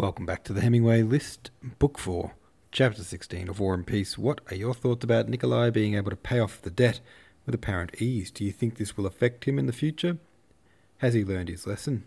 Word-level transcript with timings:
Welcome 0.00 0.24
back 0.24 0.44
to 0.44 0.54
the 0.54 0.62
Hemingway 0.62 1.02
list, 1.02 1.50
Book 1.78 1.98
4, 1.98 2.32
Chapter 2.72 3.02
16 3.04 3.50
of 3.50 3.60
War 3.60 3.74
and 3.74 3.86
Peace. 3.86 4.16
What 4.16 4.40
are 4.48 4.56
your 4.56 4.72
thoughts 4.72 5.04
about 5.04 5.28
Nikolai 5.28 5.68
being 5.68 5.94
able 5.94 6.08
to 6.08 6.16
pay 6.16 6.38
off 6.40 6.62
the 6.62 6.70
debt 6.70 7.00
with 7.44 7.54
apparent 7.54 8.00
ease? 8.00 8.30
Do 8.30 8.42
you 8.42 8.50
think 8.50 8.76
this 8.76 8.96
will 8.96 9.04
affect 9.04 9.44
him 9.44 9.58
in 9.58 9.66
the 9.66 9.74
future? 9.74 10.16
Has 10.98 11.12
he 11.12 11.22
learned 11.22 11.50
his 11.50 11.66
lesson? 11.66 12.04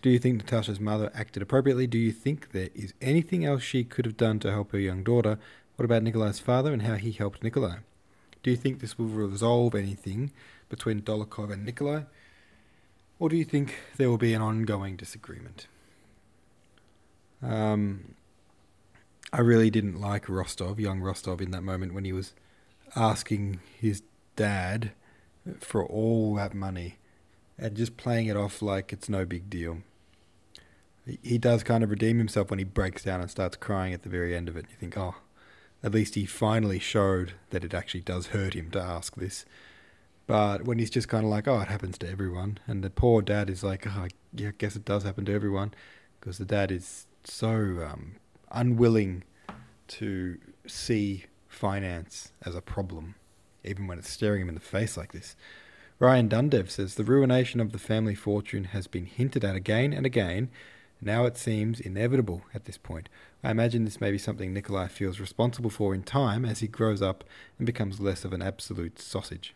Do 0.00 0.08
you 0.08 0.18
think 0.18 0.38
Natasha's 0.38 0.80
mother 0.80 1.10
acted 1.14 1.42
appropriately? 1.42 1.86
Do 1.86 1.98
you 1.98 2.10
think 2.10 2.52
there 2.52 2.70
is 2.74 2.94
anything 3.02 3.44
else 3.44 3.62
she 3.62 3.84
could 3.84 4.06
have 4.06 4.16
done 4.16 4.38
to 4.38 4.50
help 4.50 4.72
her 4.72 4.78
young 4.78 5.04
daughter? 5.04 5.38
What 5.76 5.84
about 5.84 6.04
Nikolai's 6.04 6.38
father 6.38 6.72
and 6.72 6.80
how 6.80 6.94
he 6.94 7.12
helped 7.12 7.42
Nikolai? 7.42 7.80
Do 8.42 8.50
you 8.50 8.56
think 8.56 8.80
this 8.80 8.96
will 8.96 9.08
resolve 9.08 9.74
anything 9.74 10.32
between 10.70 11.02
Dolokhov 11.02 11.52
and 11.52 11.66
Nikolai? 11.66 12.04
Or 13.18 13.28
do 13.28 13.36
you 13.36 13.44
think 13.44 13.74
there 13.98 14.08
will 14.08 14.16
be 14.16 14.32
an 14.32 14.40
ongoing 14.40 14.96
disagreement? 14.96 15.66
Um, 17.44 18.14
I 19.32 19.40
really 19.40 19.70
didn't 19.70 20.00
like 20.00 20.28
Rostov, 20.28 20.80
young 20.80 21.00
Rostov, 21.00 21.40
in 21.40 21.50
that 21.50 21.62
moment 21.62 21.92
when 21.92 22.04
he 22.04 22.12
was 22.12 22.34
asking 22.96 23.60
his 23.80 24.02
dad 24.36 24.92
for 25.60 25.84
all 25.84 26.34
that 26.36 26.54
money 26.54 26.98
and 27.58 27.76
just 27.76 27.96
playing 27.96 28.26
it 28.26 28.36
off 28.36 28.62
like 28.62 28.92
it's 28.92 29.08
no 29.08 29.24
big 29.24 29.50
deal. 29.50 29.78
He 31.22 31.36
does 31.36 31.62
kind 31.62 31.84
of 31.84 31.90
redeem 31.90 32.18
himself 32.18 32.48
when 32.48 32.58
he 32.58 32.64
breaks 32.64 33.04
down 33.04 33.20
and 33.20 33.30
starts 33.30 33.56
crying 33.56 33.92
at 33.92 34.04
the 34.04 34.08
very 34.08 34.34
end 34.34 34.48
of 34.48 34.56
it. 34.56 34.66
You 34.70 34.76
think, 34.76 34.96
oh, 34.96 35.16
at 35.82 35.92
least 35.92 36.14
he 36.14 36.24
finally 36.24 36.78
showed 36.78 37.34
that 37.50 37.62
it 37.62 37.74
actually 37.74 38.00
does 38.00 38.28
hurt 38.28 38.54
him 38.54 38.70
to 38.70 38.80
ask 38.80 39.16
this. 39.16 39.44
But 40.26 40.64
when 40.64 40.78
he's 40.78 40.88
just 40.88 41.08
kind 41.08 41.24
of 41.24 41.30
like, 41.30 41.46
oh, 41.46 41.60
it 41.60 41.68
happens 41.68 41.98
to 41.98 42.08
everyone, 42.08 42.58
and 42.66 42.82
the 42.82 42.88
poor 42.88 43.20
dad 43.20 43.50
is 43.50 43.62
like, 43.62 43.86
oh, 43.86 44.06
yeah, 44.32 44.48
I 44.48 44.52
guess 44.56 44.76
it 44.76 44.86
does 44.86 45.02
happen 45.02 45.26
to 45.26 45.34
everyone, 45.34 45.74
because 46.18 46.38
the 46.38 46.46
dad 46.46 46.72
is 46.72 47.06
so 47.26 47.50
um, 47.90 48.16
unwilling 48.50 49.24
to 49.88 50.38
see 50.66 51.24
finance 51.48 52.32
as 52.44 52.54
a 52.54 52.60
problem, 52.60 53.14
even 53.64 53.86
when 53.86 53.98
it's 53.98 54.10
staring 54.10 54.42
him 54.42 54.48
in 54.48 54.54
the 54.54 54.60
face 54.60 54.96
like 54.96 55.12
this. 55.12 55.36
Ryan 55.98 56.28
Dundev 56.28 56.70
says 56.70 56.94
the 56.94 57.04
ruination 57.04 57.60
of 57.60 57.72
the 57.72 57.78
family 57.78 58.14
fortune 58.14 58.64
has 58.64 58.86
been 58.86 59.06
hinted 59.06 59.44
at 59.44 59.54
again 59.54 59.92
and 59.92 60.04
again. 60.04 60.50
Now 61.00 61.24
it 61.26 61.36
seems 61.36 61.80
inevitable 61.80 62.42
at 62.52 62.64
this 62.64 62.78
point. 62.78 63.08
I 63.42 63.50
imagine 63.50 63.84
this 63.84 64.00
may 64.00 64.10
be 64.10 64.18
something 64.18 64.52
Nikolai 64.52 64.88
feels 64.88 65.20
responsible 65.20 65.70
for 65.70 65.94
in 65.94 66.02
time 66.02 66.44
as 66.44 66.60
he 66.60 66.66
grows 66.66 67.02
up 67.02 67.24
and 67.58 67.66
becomes 67.66 68.00
less 68.00 68.24
of 68.24 68.32
an 68.32 68.42
absolute 68.42 68.98
sausage. 68.98 69.54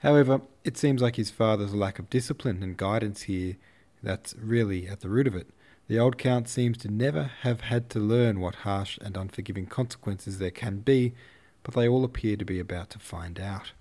However, 0.00 0.42
it 0.64 0.76
seems 0.76 1.00
like 1.00 1.16
his 1.16 1.30
father's 1.30 1.74
lack 1.74 1.98
of 1.98 2.10
discipline 2.10 2.62
and 2.62 2.76
guidance 2.76 3.22
here 3.22 3.56
that's 4.02 4.34
really 4.36 4.86
at 4.86 5.00
the 5.00 5.08
root 5.08 5.26
of 5.26 5.34
it. 5.34 5.48
The 5.88 5.98
old 5.98 6.18
Count 6.18 6.48
seems 6.48 6.78
to 6.78 6.88
never 6.88 7.30
have 7.42 7.60
had 7.60 7.88
to 7.90 8.00
learn 8.00 8.40
what 8.40 8.56
harsh 8.56 8.98
and 9.00 9.16
unforgiving 9.16 9.66
consequences 9.66 10.38
there 10.38 10.50
can 10.50 10.78
be, 10.78 11.14
but 11.62 11.74
they 11.74 11.86
all 11.86 12.04
appear 12.04 12.36
to 12.36 12.44
be 12.44 12.58
about 12.58 12.90
to 12.90 12.98
find 12.98 13.38
out. 13.38 13.72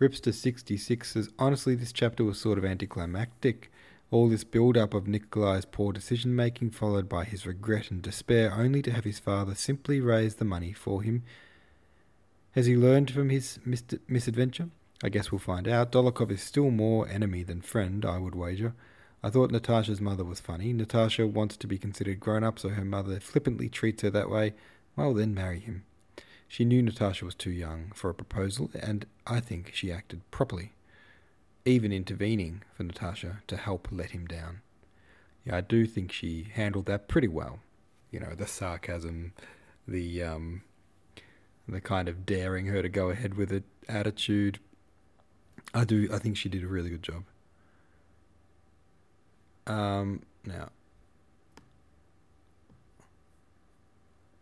Ripster66 0.00 1.04
says, 1.04 1.30
Honestly, 1.38 1.74
this 1.74 1.92
chapter 1.92 2.24
was 2.24 2.40
sort 2.40 2.58
of 2.58 2.64
anticlimactic. 2.64 3.70
All 4.10 4.28
this 4.28 4.42
build 4.42 4.76
up 4.76 4.92
of 4.92 5.06
Nikolai's 5.06 5.64
poor 5.64 5.92
decision 5.92 6.34
making, 6.34 6.70
followed 6.70 7.08
by 7.08 7.24
his 7.24 7.46
regret 7.46 7.92
and 7.92 8.02
despair, 8.02 8.52
only 8.52 8.82
to 8.82 8.90
have 8.90 9.04
his 9.04 9.20
father 9.20 9.54
simply 9.54 10.00
raise 10.00 10.36
the 10.36 10.44
money 10.44 10.72
for 10.72 11.02
him. 11.02 11.22
Has 12.52 12.66
he 12.66 12.76
learned 12.76 13.12
from 13.12 13.28
his 13.28 13.60
mis- 13.64 13.84
misadventure? 14.08 14.70
I 15.04 15.08
guess 15.08 15.30
we'll 15.30 15.38
find 15.38 15.68
out. 15.68 15.92
Dolokhov 15.92 16.32
is 16.32 16.42
still 16.42 16.70
more 16.72 17.06
enemy 17.08 17.44
than 17.44 17.60
friend, 17.60 18.04
I 18.04 18.18
would 18.18 18.34
wager. 18.34 18.74
I 19.22 19.30
thought 19.30 19.50
Natasha's 19.50 20.00
mother 20.00 20.24
was 20.24 20.40
funny. 20.40 20.72
Natasha 20.72 21.26
wants 21.26 21.56
to 21.58 21.66
be 21.66 21.76
considered 21.76 22.20
grown 22.20 22.42
up, 22.42 22.58
so 22.58 22.70
her 22.70 22.84
mother 22.84 23.20
flippantly 23.20 23.68
treats 23.68 24.02
her 24.02 24.10
that 24.10 24.30
way. 24.30 24.54
Well, 24.96 25.12
then 25.12 25.34
marry 25.34 25.60
him. 25.60 25.84
She 26.48 26.64
knew 26.64 26.82
Natasha 26.82 27.24
was 27.24 27.34
too 27.34 27.50
young 27.50 27.92
for 27.94 28.10
a 28.10 28.14
proposal, 28.14 28.70
and 28.74 29.06
I 29.26 29.40
think 29.40 29.72
she 29.74 29.92
acted 29.92 30.28
properly, 30.30 30.72
even 31.64 31.92
intervening 31.92 32.62
for 32.74 32.82
Natasha 32.82 33.42
to 33.46 33.56
help 33.56 33.88
let 33.92 34.10
him 34.10 34.26
down. 34.26 34.62
Yeah, 35.44 35.56
I 35.56 35.60
do 35.60 35.86
think 35.86 36.12
she 36.12 36.48
handled 36.52 36.86
that 36.86 37.06
pretty 37.06 37.28
well. 37.28 37.60
You 38.10 38.20
know, 38.20 38.34
the 38.34 38.46
sarcasm, 38.46 39.32
the 39.86 40.22
um, 40.22 40.62
the 41.68 41.80
kind 41.80 42.08
of 42.08 42.26
daring 42.26 42.66
her 42.66 42.82
to 42.82 42.88
go 42.88 43.10
ahead 43.10 43.34
with 43.34 43.52
it 43.52 43.64
attitude. 43.88 44.58
I 45.72 45.84
do. 45.84 46.08
I 46.12 46.18
think 46.18 46.36
she 46.36 46.48
did 46.48 46.64
a 46.64 46.68
really 46.68 46.90
good 46.90 47.02
job. 47.02 47.24
Um, 49.66 50.22
now, 50.44 50.70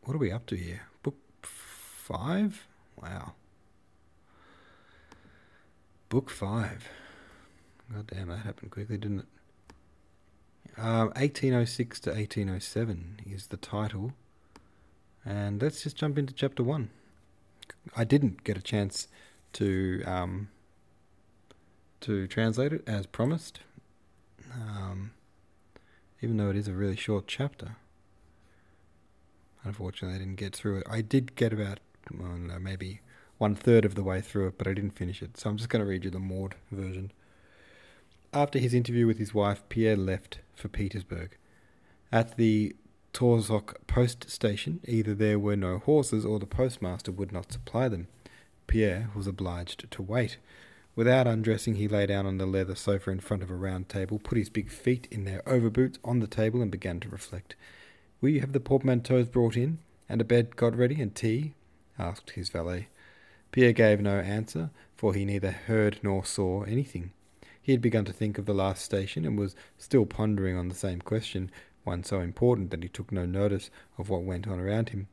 what 0.03 0.15
are 0.15 0.19
we 0.19 0.33
up 0.33 0.47
to 0.47 0.57
here? 0.57 0.83
Book 1.03 1.17
five? 1.43 2.67
Wow. 3.01 3.35
Book 6.09 6.31
five. 6.31 6.89
God 7.93 8.07
damn, 8.07 8.29
that 8.29 8.39
happened 8.39 8.71
quickly, 8.71 8.97
didn't 8.97 9.21
it? 9.21 9.27
Um, 10.79 11.09
1806 11.17 12.01
to 12.01 12.11
1807 12.11 13.21
is 13.27 13.49
the 13.49 13.57
title. 13.57 14.13
And 15.25 15.61
let's 15.61 15.83
just 15.83 15.97
jump 15.97 16.17
into 16.17 16.33
chapter 16.33 16.63
one. 16.63 16.91
I 17.97 18.05
didn't 18.05 18.45
get 18.45 18.57
a 18.57 18.63
chance 18.63 19.09
to 19.55 20.03
um, 20.07 20.49
to 22.01 22.27
translate 22.27 22.73
it 22.73 22.85
as 22.87 23.07
promised. 23.07 23.61
Um, 24.53 25.13
even 26.21 26.37
though 26.37 26.51
it 26.51 26.57
is 26.57 26.69
a 26.69 26.73
really 26.73 26.97
short 26.97 27.27
chapter. 27.27 27.77
Unfortunately, 29.65 30.17
I 30.17 30.19
didn't 30.19 30.37
get 30.37 30.55
through 30.55 30.79
it. 30.79 30.87
I 30.89 31.01
did 31.01 31.37
get 31.37 31.53
about, 31.53 31.81
well, 32.13 32.37
know, 32.37 32.59
maybe 32.59 33.01
one 33.39 33.55
third 33.55 33.85
of 33.85 33.95
the 33.95 34.03
way 34.03 34.21
through 34.21 34.49
it, 34.49 34.59
but 34.59 34.67
I 34.67 34.75
didn't 34.75 34.97
finish 34.97 35.23
it. 35.23 35.37
So 35.37 35.51
I'm 35.51 35.57
just 35.57 35.69
going 35.69 35.85
to 35.85 35.89
read 35.89 36.05
you 36.05 36.11
the 36.11 36.19
Maude 36.19 36.57
version. 36.71 37.13
After 38.33 38.59
his 38.59 38.75
interview 38.75 39.07
with 39.07 39.19
his 39.19 39.33
wife, 39.33 39.63
Pierre 39.69 39.97
left 39.97 40.41
for 40.55 40.69
Petersburg. 40.69 41.37
At 42.11 42.37
the 42.37 42.75
Torzhok 43.13 43.87
post 43.87 44.31
station, 44.31 44.81
either 44.87 45.15
there 45.15 45.39
were 45.39 45.57
no 45.57 45.79
horses 45.79 46.25
or 46.25 46.39
the 46.39 46.47
postmaster 46.47 47.13
would 47.13 47.33
not 47.33 47.53
supply 47.53 47.89
them. 47.89 48.09
Pierre 48.67 49.11
was 49.15 49.27
obliged 49.27 49.91
to 49.91 50.03
wait. 50.03 50.37
Without 50.99 51.29
undressing, 51.29 51.77
he 51.77 51.87
lay 51.87 52.07
down 52.07 52.27
on 52.27 52.39
the 52.39 52.45
leather 52.45 52.75
sofa 52.75 53.13
in 53.13 53.21
front 53.21 53.45
of 53.45 53.53
a 53.53 53.55
round 53.55 53.89
table, 53.89 54.19
put 54.19 54.37
his 54.37 54.49
big 54.49 54.69
feet 54.69 55.07
in 55.13 55.23
their 55.23 55.43
overboots 55.43 55.97
on 56.03 56.19
the 56.19 56.27
table, 56.27 56.61
and 56.61 56.73
began 56.73 56.99
to 56.99 57.09
reflect. 57.09 57.55
Will 58.21 58.31
you 58.31 58.41
have 58.41 58.51
the 58.51 58.59
portmanteaus 58.59 59.29
brought 59.29 59.57
in, 59.57 59.79
and 60.09 60.21
a 60.21 60.25
bed 60.25 60.57
got 60.57 60.75
ready, 60.75 61.01
and 61.01 61.15
tea? 61.15 61.55
asked 62.01 62.31
his 62.31 62.49
valet. 62.49 62.89
Pierre 63.53 63.73
gave 63.73 64.01
no 64.01 64.19
answer, 64.19 64.71
for 64.97 65.15
he 65.15 65.25
neither 65.25 65.53
heard 65.53 66.01
nor 66.03 66.25
saw 66.25 66.65
anything. 66.65 67.13
He 67.63 67.71
had 67.71 67.81
begun 67.81 68.05
to 68.07 68.13
think 68.13 68.37
of 68.37 68.47
the 68.47 68.53
last 68.53 68.85
station, 68.85 69.25
and 69.25 69.39
was 69.39 69.55
still 69.77 70.05
pondering 70.05 70.57
on 70.57 70.69
the 70.69 70.75
same 70.75 71.01
question, 71.01 71.49
one 71.85 72.03
so 72.03 72.19
important 72.19 72.73
that 72.73 72.83
he 72.83 72.89
took 72.89 73.13
no 73.13 73.25
notice 73.25 73.71
of 73.99 74.11
what 74.11 74.25
went 74.25 74.49
on 74.49 74.59
around 74.59 74.89
him. 74.89 75.07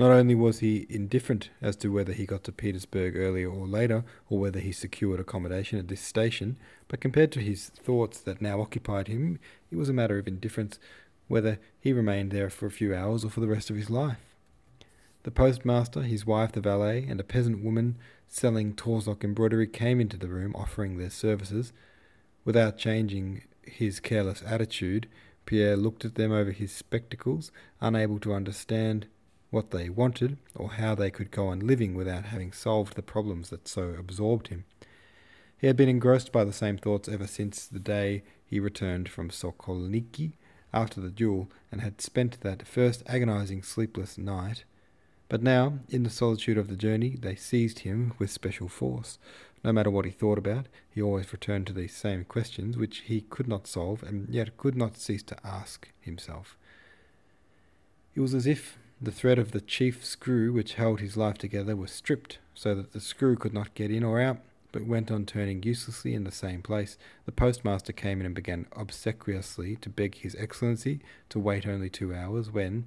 Not 0.00 0.12
only 0.12 0.34
was 0.34 0.60
he 0.60 0.86
indifferent 0.88 1.50
as 1.60 1.76
to 1.76 1.92
whether 1.92 2.14
he 2.14 2.24
got 2.24 2.42
to 2.44 2.52
Petersburg 2.52 3.18
earlier 3.18 3.50
or 3.50 3.66
later, 3.66 4.02
or 4.30 4.38
whether 4.38 4.58
he 4.58 4.72
secured 4.72 5.20
accommodation 5.20 5.78
at 5.78 5.88
this 5.88 6.00
station, 6.00 6.56
but 6.88 7.02
compared 7.02 7.30
to 7.32 7.40
his 7.40 7.68
thoughts 7.68 8.18
that 8.20 8.40
now 8.40 8.62
occupied 8.62 9.08
him, 9.08 9.38
it 9.70 9.76
was 9.76 9.90
a 9.90 9.92
matter 9.92 10.18
of 10.18 10.26
indifference 10.26 10.78
whether 11.28 11.58
he 11.78 11.92
remained 11.92 12.30
there 12.30 12.48
for 12.48 12.64
a 12.64 12.70
few 12.70 12.94
hours 12.94 13.26
or 13.26 13.28
for 13.28 13.40
the 13.40 13.46
rest 13.46 13.68
of 13.68 13.76
his 13.76 13.90
life. 13.90 14.16
The 15.24 15.30
postmaster, 15.30 16.00
his 16.00 16.24
wife, 16.24 16.52
the 16.52 16.62
valet, 16.62 17.04
and 17.06 17.20
a 17.20 17.22
peasant 17.22 17.62
woman 17.62 17.98
selling 18.26 18.72
Torzhok 18.72 19.22
embroidery 19.22 19.66
came 19.66 20.00
into 20.00 20.16
the 20.16 20.28
room 20.28 20.56
offering 20.56 20.96
their 20.96 21.10
services. 21.10 21.74
Without 22.46 22.78
changing 22.78 23.42
his 23.60 24.00
careless 24.00 24.42
attitude, 24.46 25.08
Pierre 25.44 25.76
looked 25.76 26.06
at 26.06 26.14
them 26.14 26.32
over 26.32 26.52
his 26.52 26.72
spectacles, 26.72 27.52
unable 27.82 28.18
to 28.20 28.32
understand 28.32 29.06
what 29.50 29.70
they 29.70 29.88
wanted, 29.88 30.38
or 30.54 30.70
how 30.72 30.94
they 30.94 31.10
could 31.10 31.30
go 31.30 31.48
on 31.48 31.60
living 31.60 31.94
without 31.94 32.26
having 32.26 32.52
solved 32.52 32.94
the 32.94 33.02
problems 33.02 33.50
that 33.50 33.66
so 33.66 33.94
absorbed 33.98 34.48
him. 34.48 34.64
He 35.58 35.66
had 35.66 35.76
been 35.76 35.88
engrossed 35.88 36.32
by 36.32 36.44
the 36.44 36.52
same 36.52 36.78
thoughts 36.78 37.08
ever 37.08 37.26
since 37.26 37.66
the 37.66 37.80
day 37.80 38.22
he 38.46 38.60
returned 38.60 39.08
from 39.08 39.30
Sokolniki 39.30 40.32
after 40.72 41.00
the 41.00 41.10
duel, 41.10 41.50
and 41.72 41.80
had 41.80 42.00
spent 42.00 42.40
that 42.40 42.66
first 42.66 43.02
agonizing 43.06 43.62
sleepless 43.62 44.16
night. 44.16 44.64
But 45.28 45.42
now, 45.42 45.80
in 45.88 46.02
the 46.02 46.10
solitude 46.10 46.58
of 46.58 46.68
the 46.68 46.76
journey, 46.76 47.16
they 47.20 47.36
seized 47.36 47.80
him 47.80 48.14
with 48.18 48.30
special 48.30 48.68
force. 48.68 49.18
No 49.62 49.72
matter 49.72 49.90
what 49.90 50.04
he 50.04 50.10
thought 50.10 50.38
about, 50.38 50.66
he 50.88 51.02
always 51.02 51.32
returned 51.32 51.66
to 51.68 51.72
these 51.72 51.94
same 51.94 52.24
questions, 52.24 52.76
which 52.76 52.98
he 53.00 53.20
could 53.22 53.46
not 53.46 53.66
solve, 53.66 54.02
and 54.02 54.28
yet 54.28 54.56
could 54.56 54.76
not 54.76 54.96
cease 54.96 55.22
to 55.24 55.46
ask 55.46 55.88
himself. 56.00 56.56
It 58.14 58.20
was 58.20 58.34
as 58.34 58.46
if 58.46 58.78
the 59.00 59.12
thread 59.12 59.38
of 59.38 59.52
the 59.52 59.60
chief 59.60 60.04
screw 60.04 60.52
which 60.52 60.74
held 60.74 61.00
his 61.00 61.16
life 61.16 61.38
together 61.38 61.74
was 61.74 61.90
stripped, 61.90 62.38
so 62.54 62.74
that 62.74 62.92
the 62.92 63.00
screw 63.00 63.36
could 63.36 63.54
not 63.54 63.74
get 63.74 63.90
in 63.90 64.04
or 64.04 64.20
out. 64.20 64.38
but 64.72 64.86
went 64.86 65.10
on 65.10 65.26
turning 65.26 65.62
uselessly 65.62 66.14
in 66.14 66.24
the 66.24 66.32
same 66.32 66.62
place. 66.62 66.96
The 67.26 67.32
postmaster 67.32 67.92
came 67.92 68.20
in 68.20 68.26
and 68.26 68.34
began 68.34 68.66
obsequiously 68.72 69.76
to 69.76 69.88
beg 69.88 70.16
His 70.16 70.36
Excellency 70.38 71.00
to 71.28 71.38
wait 71.38 71.66
only 71.66 71.90
two 71.90 72.14
hours, 72.14 72.50
when, 72.50 72.86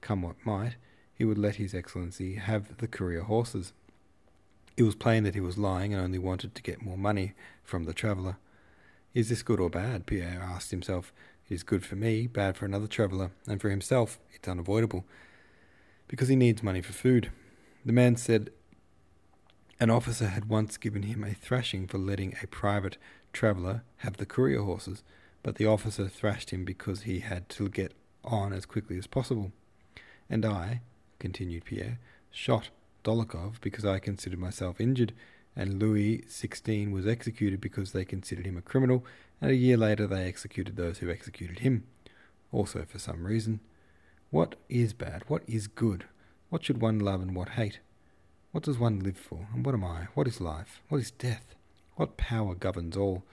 come 0.00 0.22
what 0.22 0.44
might, 0.44 0.76
he 1.14 1.24
would 1.24 1.38
let 1.38 1.56
His 1.56 1.74
Excellency 1.74 2.36
have 2.36 2.78
the 2.78 2.88
courier 2.88 3.22
horses. 3.22 3.72
It 4.76 4.82
was 4.84 4.94
plain 4.94 5.24
that 5.24 5.34
he 5.34 5.40
was 5.40 5.58
lying 5.58 5.92
and 5.92 6.02
only 6.02 6.18
wanted 6.18 6.54
to 6.54 6.62
get 6.62 6.82
more 6.82 6.96
money 6.96 7.34
from 7.62 7.84
the 7.84 7.92
traveller. 7.92 8.38
Is 9.12 9.28
this 9.28 9.42
good 9.42 9.60
or 9.60 9.68
bad? 9.68 10.06
Pierre 10.06 10.42
asked 10.42 10.70
himself. 10.70 11.12
It 11.48 11.54
is 11.54 11.62
good 11.62 11.84
for 11.84 11.96
me, 11.96 12.26
bad 12.26 12.56
for 12.56 12.64
another 12.64 12.86
traveller, 12.86 13.32
and 13.46 13.60
for 13.60 13.68
himself 13.68 14.18
it's 14.32 14.48
unavoidable, 14.48 15.04
because 16.10 16.26
he 16.26 16.34
needs 16.34 16.60
money 16.60 16.82
for 16.82 16.92
food. 16.92 17.30
The 17.84 17.92
man 17.92 18.16
said 18.16 18.50
an 19.78 19.90
officer 19.90 20.26
had 20.26 20.48
once 20.48 20.76
given 20.76 21.04
him 21.04 21.22
a 21.22 21.32
thrashing 21.32 21.86
for 21.86 21.98
letting 21.98 22.34
a 22.42 22.48
private 22.48 22.98
traveller 23.32 23.84
have 23.98 24.16
the 24.16 24.26
courier 24.26 24.62
horses, 24.62 25.04
but 25.44 25.54
the 25.54 25.66
officer 25.66 26.08
thrashed 26.08 26.50
him 26.50 26.64
because 26.64 27.02
he 27.02 27.20
had 27.20 27.48
to 27.50 27.68
get 27.68 27.94
on 28.24 28.52
as 28.52 28.66
quickly 28.66 28.98
as 28.98 29.06
possible. 29.06 29.52
And 30.28 30.44
I, 30.44 30.80
continued 31.20 31.64
Pierre, 31.64 32.00
shot 32.32 32.70
Dólokhov 33.04 33.60
because 33.60 33.84
I 33.84 34.00
considered 34.00 34.40
myself 34.40 34.80
injured, 34.80 35.12
and 35.54 35.80
Louis 35.80 36.24
XVI 36.28 36.90
was 36.90 37.06
executed 37.06 37.60
because 37.60 37.92
they 37.92 38.04
considered 38.04 38.46
him 38.46 38.56
a 38.56 38.62
criminal, 38.62 39.04
and 39.40 39.52
a 39.52 39.56
year 39.56 39.76
later 39.76 40.08
they 40.08 40.24
executed 40.24 40.74
those 40.74 40.98
who 40.98 41.08
executed 41.08 41.60
him, 41.60 41.84
also 42.50 42.84
for 42.84 42.98
some 42.98 43.24
reason. 43.24 43.60
What 44.30 44.54
is 44.68 44.92
bad? 44.92 45.24
What 45.26 45.42
is 45.48 45.66
good? 45.66 46.04
What 46.50 46.64
should 46.64 46.80
one 46.80 47.00
love 47.00 47.20
and 47.20 47.34
what 47.34 47.50
hate? 47.50 47.80
What 48.52 48.62
does 48.62 48.78
one 48.78 49.00
live 49.00 49.16
for? 49.16 49.48
And 49.52 49.66
what 49.66 49.74
am 49.74 49.82
I? 49.82 50.06
What 50.14 50.28
is 50.28 50.40
life? 50.40 50.80
What 50.88 51.00
is 51.00 51.10
death? 51.10 51.56
What 51.96 52.16
power 52.16 52.54
governs 52.54 52.96
all? 52.96 53.24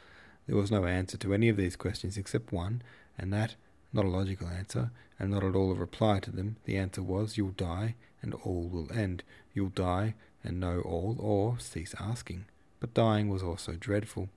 There 0.47 0.55
was 0.55 0.71
no 0.71 0.85
answer 0.85 1.15
to 1.17 1.35
any 1.35 1.49
of 1.49 1.57
these 1.57 1.75
questions 1.75 2.17
except 2.17 2.51
one, 2.51 2.81
and 3.15 3.31
that 3.31 3.55
not 3.93 4.05
a 4.05 4.09
logical 4.09 4.47
answer, 4.47 4.89
and 5.19 5.29
not 5.29 5.43
at 5.43 5.55
all 5.55 5.71
a 5.71 5.75
reply 5.75 6.19
to 6.21 6.31
them. 6.31 6.55
The 6.65 6.77
answer 6.77 7.03
was, 7.03 7.37
You'll 7.37 7.49
die, 7.49 7.93
and 8.23 8.33
all 8.33 8.67
will 8.67 8.91
end. 8.91 9.21
You'll 9.53 9.69
die, 9.69 10.15
and 10.43 10.59
know 10.59 10.81
all, 10.81 11.15
or 11.19 11.59
cease 11.59 11.93
asking. 11.99 12.45
But 12.79 12.95
dying 12.95 13.29
was 13.29 13.43
also 13.43 13.73
dreadful. 13.73 14.29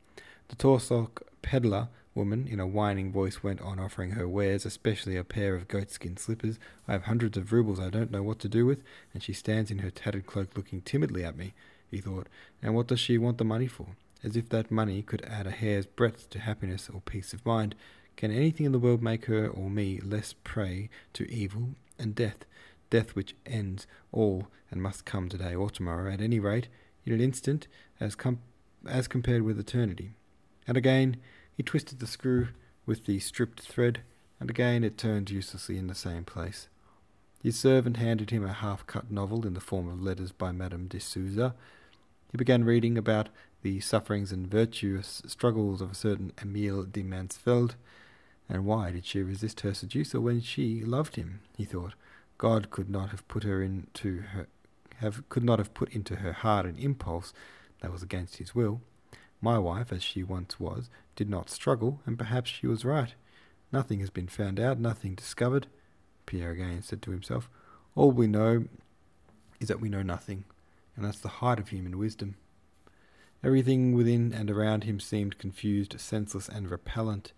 The 0.49 0.57
Torzhok 0.57 1.23
peddler 1.41 1.89
woman, 2.15 2.47
in 2.49 2.61
a 2.61 2.67
whining 2.67 3.13
voice, 3.13 3.43
went 3.43 3.61
on 3.61 3.79
offering 3.79 4.13
her 4.13 4.29
wares, 4.29 4.67
especially 4.67 5.17
a 5.17 5.25
pair 5.25 5.55
of 5.55 5.69
goatskin 5.69 6.17
slippers. 6.17 6.59
I 6.89 6.93
have 6.93 7.05
hundreds 7.05 7.37
of 7.39 7.53
roubles 7.53 7.81
I 7.81 7.91
don't 7.91 8.11
know 8.11 8.23
what 8.23 8.39
to 8.41 8.49
do 8.49 8.67
with, 8.67 8.83
and 9.15 9.23
she 9.23 9.33
stands 9.33 9.71
in 9.71 9.79
her 9.79 9.91
tattered 9.91 10.27
cloak 10.27 10.57
looking 10.57 10.83
timidly 10.83 11.25
at 11.25 11.37
me, 11.37 11.55
he 11.91 11.99
thought. 11.99 12.29
And 12.63 12.75
what 12.75 12.89
does 12.89 13.01
she 13.01 13.19
want 13.19 13.39
the 13.39 13.45
money 13.45 13.67
for? 13.67 13.97
As 14.23 14.37
if 14.37 14.49
that 14.51 14.71
money 14.71 15.03
could 15.03 15.25
add 15.25 15.47
a 15.47 15.51
hair's 15.53 15.87
breadth 15.87 16.29
to 16.31 16.41
happiness 16.41 16.91
or 16.93 17.01
peace 17.01 17.33
of 17.33 17.47
mind. 17.47 17.75
Can 18.17 18.31
anything 18.31 18.67
in 18.67 18.73
the 18.73 18.79
world 18.79 19.03
make 19.03 19.27
her 19.27 19.49
or 19.49 19.71
me 19.71 19.99
less 20.01 20.35
prey 20.45 20.91
to 21.15 21.31
evil 21.31 21.71
and 21.99 22.15
death? 22.15 22.45
Death 22.91 23.15
which 23.15 23.35
ends 23.47 23.87
all 24.13 24.49
and 24.71 24.83
must 24.83 25.05
come 25.05 25.29
today 25.29 25.55
or 25.55 25.71
tomorrow, 25.71 26.13
at 26.13 26.21
any 26.21 26.39
rate, 26.39 26.69
in 27.07 27.13
an 27.13 27.21
instant, 27.21 27.67
as, 27.99 28.15
com- 28.15 28.41
as 28.87 29.09
compared 29.09 29.43
with 29.43 29.59
eternity. 29.59 30.11
And 30.67 30.77
again, 30.77 31.17
he 31.61 31.63
twisted 31.63 31.99
the 31.99 32.07
screw 32.07 32.49
with 32.87 33.05
the 33.05 33.19
stripped 33.19 33.61
thread, 33.61 34.01
and 34.41 34.49
again 34.49 34.83
it 34.83 34.97
turned 34.97 35.29
uselessly 35.29 35.77
in 35.77 35.89
the 35.89 35.95
same 35.95 36.25
place. 36.25 36.69
His 37.43 37.59
servant 37.59 37.99
handed 37.99 38.31
him 38.31 38.47
a 38.47 38.55
half 38.55 38.87
cut 38.87 39.11
novel 39.11 39.47
in 39.47 39.53
the 39.53 39.61
form 39.61 39.87
of 39.87 40.01
letters 40.01 40.33
by 40.33 40.53
Madame 40.53 40.87
de 40.87 40.99
Souza. 40.99 41.55
He 42.33 42.39
began 42.39 42.65
reading 42.65 42.97
about 42.97 43.29
the 43.61 43.79
sufferings 43.81 44.33
and 44.33 44.47
virtuous 44.51 45.21
struggles 45.27 45.83
of 45.83 45.91
a 45.91 45.95
certain 45.95 46.33
Emile 46.41 46.85
de 46.85 47.03
Mansfeld. 47.03 47.75
And 48.49 48.65
why 48.65 48.91
did 48.91 49.05
she 49.05 49.21
resist 49.21 49.61
her 49.61 49.75
seducer 49.75 50.19
when 50.19 50.41
she 50.41 50.83
loved 50.83 51.17
him? 51.17 51.41
He 51.59 51.67
thought. 51.67 51.93
God 52.39 52.71
could 52.71 52.89
not 52.89 53.11
have 53.11 53.29
put 53.29 53.43
her 53.43 53.63
into 53.63 54.21
her 54.33 54.47
have 55.01 55.29
could 55.29 55.45
not 55.45 55.59
have 55.59 55.75
put 55.75 55.91
into 55.91 56.17
her 56.17 56.33
heart 56.33 56.65
an 56.65 56.79
impulse 56.79 57.35
that 57.83 57.93
was 57.93 58.03
against 58.03 58.39
his 58.39 58.55
will. 58.55 58.81
My 59.41 59.59
wife, 59.59 59.93
as 59.93 60.03
she 60.03 60.23
once 60.23 60.61
was, 60.61 60.91
did 61.17 61.31
not 61.31 61.51
struggle, 61.51 62.01
and 62.05 62.19
perhaps 62.19 62.51
she 62.51 62.67
was 62.67 62.85
right. 62.85 63.15
Nothing 63.73 64.01
has 64.01 64.11
been 64.11 64.29
found 64.29 64.61
out, 64.61 64.79
nothing 64.79 65.15
discovered, 65.15 65.67
Pierre 66.27 66.51
again 66.51 66.83
said 66.83 67.03
to 67.03 67.11
himself. 67.11 67.49
All 67.95 68.11
we 68.11 68.27
know 68.27 68.67
is 69.59 69.69
that 69.69 69.81
we 69.81 69.89
know 69.89 70.03
nothing, 70.03 70.45
and 70.97 71.05
that's 71.05 71.21
the 71.21 71.29
height 71.29 71.59
of 71.59 71.69
human 71.69 71.99
wisdom. 71.99 72.37
Everything 73.43 73.95
within 73.95 74.33
and 74.35 74.51
around 74.51 74.85
him 74.85 75.01
seemed 75.01 75.39
confused, 75.39 75.99
senseless, 75.99 76.49
and 76.49 76.71
repellent. 76.71 77.33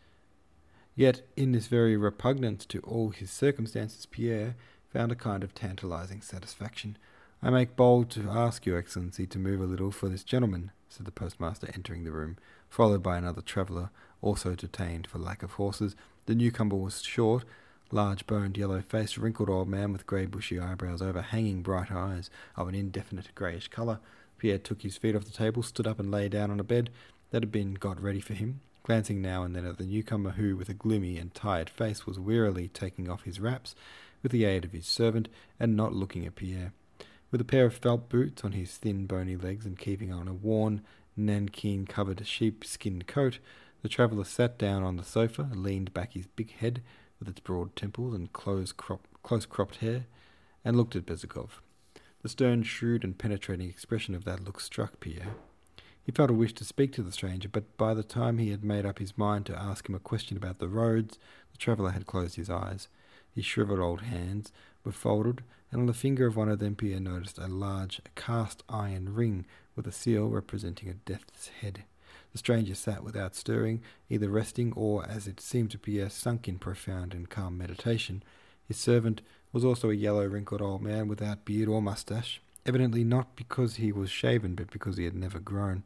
Yet, 0.97 1.23
in 1.37 1.53
this 1.53 1.69
very 1.69 1.97
repugnance 1.97 2.67
to 2.67 2.81
all 2.81 3.11
his 3.11 3.31
circumstances, 3.31 4.07
Pierre 4.07 4.57
found 4.93 5.13
a 5.13 5.17
kind 5.17 5.43
of 5.45 5.55
tantalizing 5.55 6.21
satisfaction. 6.21 6.99
I 7.45 7.51
make 7.51 7.75
bold 7.75 8.09
to 8.11 8.31
ask 8.31 8.65
your 8.65 8.79
Excellency 8.79 9.27
to 9.27 9.39
move 9.39 9.61
a 9.61 9.65
little 9.65 9.91
for 9.91 10.09
this 10.09 10.23
gentleman, 10.23 10.71
said 10.89 11.07
the 11.07 11.11
postmaster, 11.11 11.69
entering 11.75 12.05
the 12.05 12.13
room, 12.13 12.37
followed 12.69 13.03
by 13.03 13.19
another 13.19 13.43
traveller, 13.43 13.91
also 14.21 14.55
detained 14.55 15.09
for 15.09 15.19
lack 15.19 15.43
of 15.43 15.55
horses. 15.55 15.97
The 16.27 16.37
newcomer 16.37 16.77
was 16.77 17.03
short, 17.03 17.45
large 17.91 18.29
boned, 18.29 18.57
yellow 18.57 18.81
faced, 18.81 19.19
wrinkled 19.19 19.51
old 19.51 19.67
man 19.67 19.93
with 19.93 20.07
grey 20.07 20.27
bushy 20.27 20.61
eyebrows, 20.61 21.03
overhanging 21.03 21.63
bright 21.63 21.91
eyes 21.91 22.31
of 22.55 22.69
an 22.69 22.77
indefinite 22.77 23.35
greyish 23.35 23.67
colour. 23.67 23.99
Pierre 24.39 24.59
took 24.59 24.83
his 24.83 24.97
feet 24.97 25.17
off 25.17 25.25
the 25.25 25.33
table, 25.33 25.65
stood 25.65 25.89
up, 25.89 25.99
and 25.99 26.13
lay 26.13 26.29
down 26.29 26.53
on 26.53 26.61
a 26.61 26.65
bed 26.65 26.91
that 27.33 27.43
had 27.43 27.51
been 27.51 27.75
got 27.75 28.01
ready 28.01 28.21
for 28.21 28.35
him, 28.35 28.61
glancing 28.85 29.21
now 29.21 29.43
and 29.43 29.57
then 29.57 29.67
at 29.67 29.79
the 29.79 29.85
newcomer, 29.85 30.31
who, 30.31 30.57
with 30.57 30.69
a 30.69 30.75
gloomy 30.75 31.19
and 31.19 31.35
tired 31.35 31.69
face, 31.69 32.07
was 32.07 32.21
wearily 32.21 32.69
taking 32.69 33.11
off 33.11 33.25
his 33.25 33.41
wraps 33.41 33.75
with 34.23 34.31
the 34.31 34.45
aid 34.45 34.65
of 34.65 34.71
his 34.71 34.87
servant, 34.87 35.29
and 35.59 35.77
not 35.77 35.93
looking 35.93 36.25
at 36.25 36.37
Pierre. 36.37 36.73
With 37.33 37.41
a 37.41 37.45
pair 37.45 37.65
of 37.65 37.75
felt 37.75 38.11
boots 38.11 38.45
on 38.45 38.53
his 38.53 38.77
thin, 38.77 39.07
bony 39.07 39.37
legs 39.37 39.65
and 39.65 39.79
keeping 39.79 40.13
on 40.13 40.29
a 40.29 40.35
worn, 40.35 40.83
nankeen 41.19 41.89
covered 41.89 42.25
sheepskin 42.27 43.03
coat, 43.03 43.39
the 43.81 43.89
traveller 43.89 44.25
sat 44.25 44.59
down 44.59 44.83
on 44.83 44.97
the 44.97 45.03
sofa, 45.03 45.49
leaned 45.55 45.95
back 45.95 46.13
his 46.13 46.27
big 46.27 46.53
head 46.53 46.83
with 47.19 47.29
its 47.29 47.41
broad 47.41 47.75
temples 47.75 48.13
and 48.13 48.35
close, 48.35 48.71
crop, 48.71 49.09
close 49.23 49.47
cropped 49.47 49.77
hair, 49.77 50.05
and 50.63 50.77
looked 50.77 50.95
at 50.95 51.07
Bezukhov. 51.07 51.63
The 52.21 52.29
stern, 52.29 52.65
shrewd, 52.65 53.03
and 53.03 53.17
penetrating 53.17 53.69
expression 53.69 54.15
of 54.15 54.25
that 54.25 54.45
look 54.45 54.61
struck 54.61 55.01
Pierre. 55.01 55.35
He 56.05 56.13
felt 56.13 56.31
a 56.31 56.35
wish 56.35 56.53
to 56.55 56.65
speak 56.65 56.93
to 56.93 57.03
the 57.03 57.13
stranger, 57.13 57.49
but 57.49 57.79
by 57.79 57.95
the 57.95 58.03
time 58.03 58.37
he 58.37 58.51
had 58.51 58.63
made 58.63 58.85
up 58.85 58.99
his 58.99 59.17
mind 59.17 59.47
to 59.47 59.59
ask 59.59 59.89
him 59.89 59.95
a 59.95 60.01
question 60.01 60.37
about 60.37 60.59
the 60.59 60.69
roads, 60.69 61.19
the 61.51 61.59
traveller 61.59 61.93
had 61.93 62.07
closed 62.07 62.37
his 62.37 62.51
eyes. 62.51 62.89
His 63.35 63.47
shriveled 63.47 63.81
old 63.81 64.03
hands 64.03 64.53
were 64.85 64.93
folded, 64.93 65.43
and 65.71 65.81
on 65.81 65.87
the 65.87 65.95
finger 65.95 66.27
of 66.27 66.37
one 66.37 66.49
of 66.49 66.59
them 66.59 66.77
Pierre 66.77 67.01
noticed 67.01 67.39
a 67.39 67.47
large 67.47 68.01
cast 68.15 68.63
iron 68.69 69.15
ring 69.15 69.47
with 69.75 69.87
a 69.87 69.93
seal 69.93 70.29
representing 70.29 70.89
a 70.89 70.95
death's 70.95 71.49
head. 71.49 71.85
The 72.33 72.39
stranger 72.39 72.75
sat 72.75 73.05
without 73.05 73.35
stirring, 73.35 73.83
either 74.09 74.29
resting 74.29 74.73
or, 74.75 75.07
as 75.07 75.27
it 75.27 75.41
seemed 75.41 75.71
to 75.73 75.79
Pierre, 75.79 76.11
sunk 76.11 76.49
in 76.49 76.59
profound 76.59 77.13
and 77.15 77.29
calm 77.29 77.59
meditation. 77.59 78.23
His 78.67 78.79
servant 78.79 79.21
was 79.53 79.65
also 79.65 79.91
a 79.91 79.95
yellow, 79.95 80.27
wrinkled 80.27 80.63
old 80.63 80.83
man 80.83 81.09
without 81.09 81.45
beard 81.45 81.69
or 81.69 81.83
moustache, 81.83 82.41
evidently 82.65 83.05
not 83.05 83.37
because 83.37 83.77
he 83.77 83.93
was 83.93 84.11
shaven, 84.11 84.55
but 84.55 84.71
because 84.71 84.97
he 84.97 85.05
had 85.05 85.15
never 85.15 85.39
grown. 85.39 85.85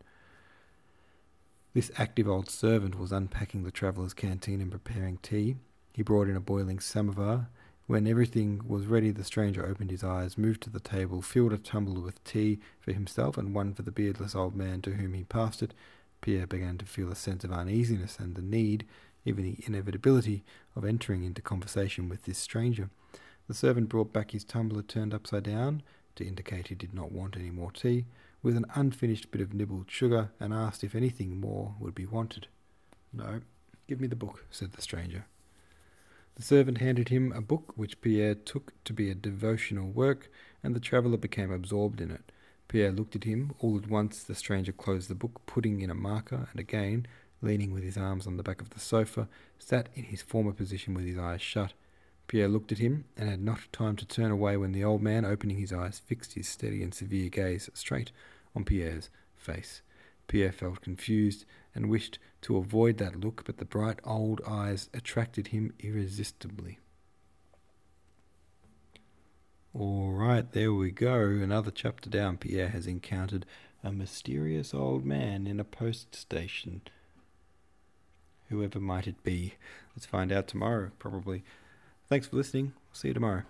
This 1.74 1.90
active 1.98 2.28
old 2.28 2.48
servant 2.48 2.98
was 2.98 3.12
unpacking 3.12 3.64
the 3.64 3.70
traveller's 3.70 4.14
canteen 4.14 4.60
and 4.60 4.70
preparing 4.70 5.18
tea. 5.18 5.56
He 5.92 6.02
brought 6.02 6.28
in 6.28 6.36
a 6.36 6.40
boiling 6.40 6.78
samovar, 6.78 7.48
when 7.86 8.06
everything 8.08 8.60
was 8.66 8.86
ready, 8.86 9.12
the 9.12 9.22
stranger 9.22 9.64
opened 9.64 9.90
his 9.90 10.02
eyes, 10.02 10.36
moved 10.36 10.60
to 10.62 10.70
the 10.70 10.80
table, 10.80 11.22
filled 11.22 11.52
a 11.52 11.58
tumbler 11.58 12.00
with 12.00 12.22
tea 12.24 12.58
for 12.80 12.92
himself 12.92 13.38
and 13.38 13.54
one 13.54 13.74
for 13.74 13.82
the 13.82 13.92
beardless 13.92 14.34
old 14.34 14.56
man 14.56 14.82
to 14.82 14.94
whom 14.94 15.14
he 15.14 15.22
passed 15.22 15.62
it. 15.62 15.72
Pierre 16.20 16.48
began 16.48 16.78
to 16.78 16.84
feel 16.84 17.12
a 17.12 17.14
sense 17.14 17.44
of 17.44 17.52
uneasiness 17.52 18.18
and 18.18 18.34
the 18.34 18.42
need, 18.42 18.86
even 19.24 19.44
the 19.44 19.58
inevitability, 19.66 20.42
of 20.74 20.84
entering 20.84 21.22
into 21.22 21.40
conversation 21.40 22.08
with 22.08 22.24
this 22.24 22.38
stranger. 22.38 22.90
The 23.46 23.54
servant 23.54 23.88
brought 23.88 24.12
back 24.12 24.32
his 24.32 24.42
tumbler 24.42 24.82
turned 24.82 25.14
upside 25.14 25.44
down, 25.44 25.82
to 26.16 26.26
indicate 26.26 26.68
he 26.68 26.74
did 26.74 26.94
not 26.94 27.12
want 27.12 27.36
any 27.36 27.50
more 27.50 27.70
tea, 27.70 28.06
with 28.42 28.56
an 28.56 28.66
unfinished 28.74 29.30
bit 29.30 29.40
of 29.40 29.54
nibbled 29.54 29.90
sugar, 29.90 30.30
and 30.40 30.52
asked 30.52 30.82
if 30.82 30.96
anything 30.96 31.40
more 31.40 31.76
would 31.78 31.94
be 31.94 32.06
wanted. 32.06 32.48
No, 33.12 33.42
give 33.86 34.00
me 34.00 34.08
the 34.08 34.16
book, 34.16 34.44
said 34.50 34.72
the 34.72 34.82
stranger. 34.82 35.26
The 36.36 36.42
servant 36.42 36.78
handed 36.78 37.08
him 37.08 37.32
a 37.32 37.40
book 37.40 37.72
which 37.76 38.02
Pierre 38.02 38.34
took 38.34 38.72
to 38.84 38.92
be 38.92 39.10
a 39.10 39.14
devotional 39.14 39.88
work, 39.88 40.30
and 40.62 40.76
the 40.76 40.80
traveller 40.80 41.16
became 41.16 41.50
absorbed 41.50 41.98
in 41.98 42.10
it. 42.10 42.30
Pierre 42.68 42.92
looked 42.92 43.16
at 43.16 43.24
him. 43.24 43.54
All 43.60 43.78
at 43.78 43.88
once 43.88 44.22
the 44.22 44.34
stranger 44.34 44.72
closed 44.72 45.08
the 45.08 45.14
book, 45.14 45.40
putting 45.46 45.80
in 45.80 45.88
a 45.90 45.94
marker, 45.94 46.48
and 46.50 46.60
again, 46.60 47.06
leaning 47.40 47.72
with 47.72 47.84
his 47.84 47.96
arms 47.96 48.26
on 48.26 48.36
the 48.36 48.42
back 48.42 48.60
of 48.60 48.70
the 48.70 48.80
sofa, 48.80 49.28
sat 49.58 49.88
in 49.94 50.04
his 50.04 50.20
former 50.20 50.52
position 50.52 50.92
with 50.92 51.06
his 51.06 51.16
eyes 51.16 51.40
shut. 51.40 51.72
Pierre 52.28 52.48
looked 52.48 52.70
at 52.72 52.78
him, 52.78 53.06
and 53.16 53.30
had 53.30 53.40
not 53.40 53.72
time 53.72 53.96
to 53.96 54.04
turn 54.04 54.30
away 54.30 54.58
when 54.58 54.72
the 54.72 54.84
old 54.84 55.00
man, 55.00 55.24
opening 55.24 55.56
his 55.56 55.72
eyes, 55.72 56.00
fixed 56.00 56.34
his 56.34 56.46
steady 56.46 56.82
and 56.82 56.92
severe 56.92 57.30
gaze 57.30 57.70
straight 57.72 58.12
on 58.54 58.62
Pierre's 58.62 59.08
face. 59.36 59.80
Pierre 60.28 60.52
felt 60.52 60.80
confused 60.80 61.44
and 61.74 61.88
wished 61.88 62.18
to 62.42 62.56
avoid 62.56 62.98
that 62.98 63.20
look, 63.20 63.44
but 63.44 63.58
the 63.58 63.64
bright 63.64 64.00
old 64.04 64.40
eyes 64.46 64.88
attracted 64.92 65.48
him 65.48 65.72
irresistibly. 65.78 66.78
All 69.78 70.12
right, 70.12 70.50
there 70.52 70.72
we 70.72 70.90
go. 70.90 71.20
Another 71.20 71.70
chapter 71.70 72.08
down. 72.08 72.38
Pierre 72.38 72.68
has 72.68 72.86
encountered 72.86 73.44
a 73.84 73.92
mysterious 73.92 74.72
old 74.72 75.04
man 75.04 75.46
in 75.46 75.60
a 75.60 75.64
post 75.64 76.14
station. 76.14 76.80
Whoever 78.48 78.80
might 78.80 79.06
it 79.06 79.22
be? 79.22 79.54
Let's 79.94 80.06
find 80.06 80.32
out 80.32 80.48
tomorrow, 80.48 80.92
probably. 80.98 81.44
Thanks 82.08 82.28
for 82.28 82.36
listening. 82.36 82.72
See 82.92 83.08
you 83.08 83.14
tomorrow. 83.14 83.42